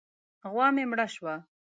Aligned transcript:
غوا 0.51 0.67
مې 0.75 0.83
مړه 0.91 1.07
شوه. 1.13 1.35